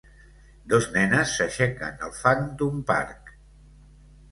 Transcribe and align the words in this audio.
Dos 0.71 0.87
nenes 0.95 1.35
s'aixequen 1.41 2.03
al 2.09 2.17
fang 2.23 2.43
d'un 2.63 2.83
parc. 2.91 3.33